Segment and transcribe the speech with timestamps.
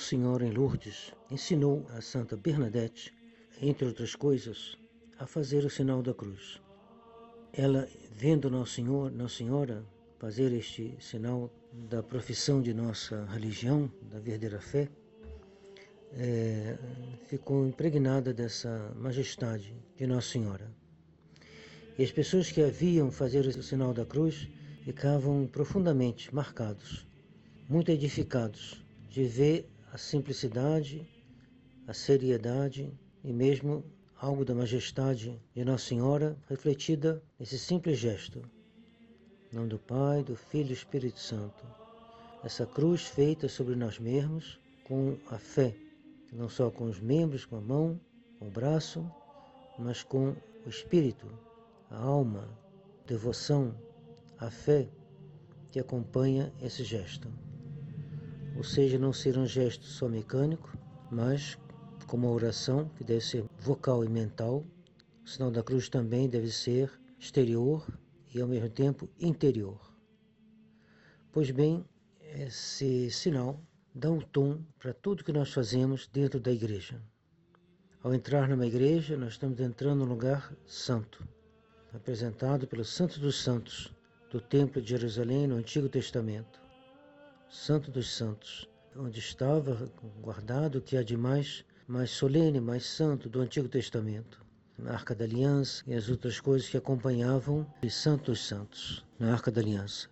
[0.00, 3.12] Nossa Senhora em Lourdes ensinou a Santa Bernadette,
[3.60, 4.78] entre outras coisas,
[5.18, 6.58] a fazer o sinal da cruz.
[7.52, 9.84] Ela, vendo Nosso Senhor, Nossa Senhora
[10.18, 11.52] fazer este sinal
[11.90, 14.88] da profissão de nossa religião, da verdadeira fé,
[16.14, 16.78] é,
[17.26, 20.72] ficou impregnada dessa majestade de Nossa Senhora.
[21.98, 24.48] E as pessoas que haviam fazer o sinal da cruz
[24.82, 27.06] ficavam profundamente marcados,
[27.68, 31.06] muito edificados de ver a simplicidade,
[31.86, 32.92] a seriedade
[33.24, 33.84] e mesmo
[34.16, 38.42] algo da majestade de Nossa Senhora refletida nesse simples gesto.
[39.52, 41.66] Em nome do Pai, do Filho e do Espírito Santo.
[42.44, 45.74] Essa cruz feita sobre nós mesmos com a fé,
[46.32, 48.00] não só com os membros, com a mão,
[48.38, 49.10] com o braço,
[49.76, 51.26] mas com o espírito,
[51.90, 52.48] a alma,
[53.06, 53.74] devoção,
[54.38, 54.88] a fé
[55.70, 57.28] que acompanha esse gesto.
[58.56, 60.76] Ou seja, não ser um gesto só mecânico,
[61.10, 61.58] mas
[62.06, 64.64] como a oração, que deve ser vocal e mental,
[65.24, 67.86] o sinal da cruz também deve ser exterior
[68.34, 69.78] e ao mesmo tempo interior.
[71.30, 71.84] Pois bem,
[72.20, 73.60] esse sinal
[73.94, 77.00] dá um tom para tudo que nós fazemos dentro da igreja.
[78.02, 81.22] Ao entrar numa igreja, nós estamos entrando num lugar santo,
[81.92, 83.94] apresentado pelo Santo dos Santos,
[84.30, 86.60] do Templo de Jerusalém no Antigo Testamento.
[87.52, 89.90] Santo dos Santos, onde estava
[90.22, 94.40] guardado o que há de mais, mais solene, mais santo do Antigo Testamento.
[94.78, 99.32] Na Arca da Aliança e as outras coisas que acompanhavam o Santo dos Santos, na
[99.32, 100.08] Arca da Aliança.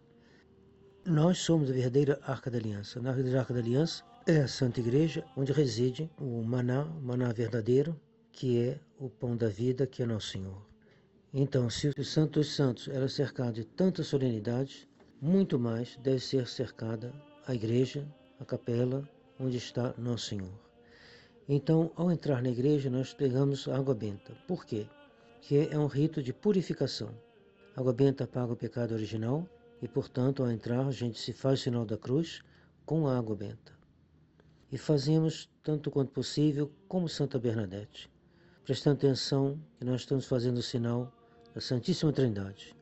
[1.06, 3.00] Nós somos a verdadeira Arca da Aliança.
[3.00, 7.98] Na Arca da Aliança é a Santa Igreja, onde reside o maná, o maná verdadeiro,
[8.32, 10.66] que é o pão da vida, que é Nosso Senhor.
[11.32, 14.88] Então, se o Santo dos Santos era cercado de tanta solenidade,
[15.20, 17.12] muito mais deve ser cercada
[17.48, 18.06] a igreja,
[18.38, 19.08] a capela,
[19.40, 20.52] onde está Nosso Senhor.
[21.48, 24.34] Então, ao entrar na igreja, nós pegamos água benta.
[24.46, 24.86] Por quê?
[25.40, 27.08] Que é um rito de purificação.
[27.74, 29.48] A água benta apaga o pecado original
[29.80, 32.42] e, portanto, ao entrar, a gente se faz o sinal da cruz
[32.84, 33.72] com a água benta.
[34.70, 38.10] E fazemos, tanto quanto possível, como Santa Bernadette,
[38.62, 41.10] prestando atenção que nós estamos fazendo o sinal
[41.54, 42.76] da Santíssima Trindade.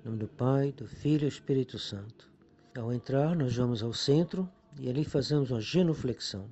[0.00, 2.29] Em nome do Pai, do Filho e do Espírito Santo.
[2.78, 4.48] Ao entrar, nós vamos ao centro
[4.78, 6.48] e ali fazemos uma genuflexão.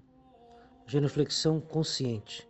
[0.85, 2.49] Genuflexão consciente.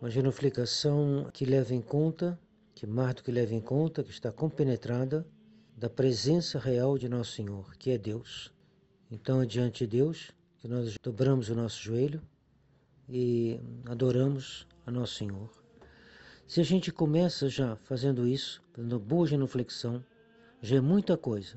[0.00, 2.36] Uma genuflexão que leva em conta,
[2.74, 5.24] que mais do que leva em conta, que está compenetrada
[5.76, 8.52] da presença real de Nosso Senhor, que é Deus.
[9.08, 12.20] Então, é diante de Deus que nós dobramos o nosso joelho
[13.08, 15.48] e adoramos a Nosso Senhor.
[16.48, 20.04] Se a gente começa já fazendo isso, fazendo boa genuflexão,
[20.60, 21.56] já é muita coisa.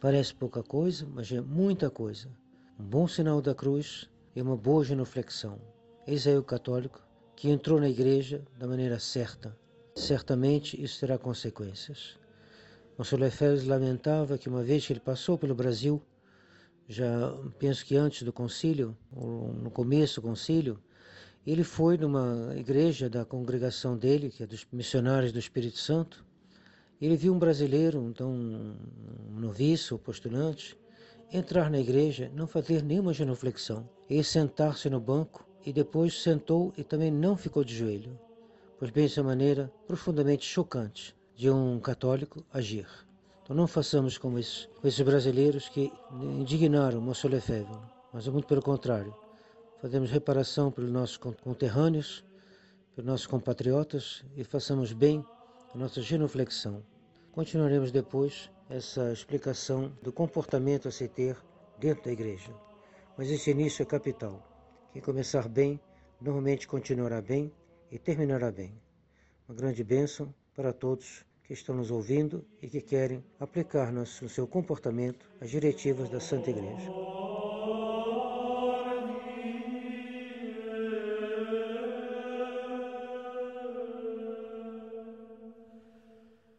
[0.00, 2.28] Parece pouca coisa, mas é muita coisa.
[2.78, 5.58] Um bom sinal da cruz e uma boa genuflexão.
[6.06, 7.00] Eis aí o católico
[7.34, 9.56] que entrou na igreja da maneira certa.
[9.94, 12.18] Certamente isso terá consequências.
[12.98, 16.02] Monsenhor Lefebvre lamentava que uma vez que ele passou pelo Brasil,
[16.86, 20.78] já penso que antes do concílio, ou no começo do concílio,
[21.46, 26.24] ele foi numa igreja da congregação dele, que é dos missionários do Espírito Santo,
[27.00, 30.76] ele viu um brasileiro, então um noviço, postulante,
[31.32, 36.84] entrar na igreja, não fazer nenhuma genuflexão, e sentar-se no banco, e depois sentou e
[36.84, 38.18] também não ficou de joelho,
[38.78, 42.86] pois bem essa maneira profundamente chocante de um católico agir.
[43.42, 47.78] Então não façamos como esses, esses brasileiros que indignaram Moço Lefebvre,
[48.12, 49.14] mas é muito pelo contrário.
[49.82, 52.24] Fazemos reparação pelos nossos conterrâneos,
[52.94, 55.24] pelos nossos compatriotas e façamos bem
[55.74, 56.82] a nossa genuflexão.
[57.32, 61.36] Continuaremos depois essa explicação do comportamento a se ter
[61.78, 62.52] dentro da igreja.
[63.16, 64.42] Mas esse início é capital.
[64.92, 65.80] Quem começar bem,
[66.20, 67.52] normalmente continuará bem
[67.90, 68.80] e terminará bem.
[69.48, 74.46] Uma grande bênção para todos que estão nos ouvindo e que querem aplicar no seu
[74.46, 77.15] comportamento as diretivas da Santa Igreja.